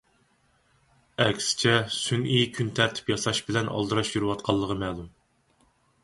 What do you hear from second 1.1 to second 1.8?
ئەكسىچە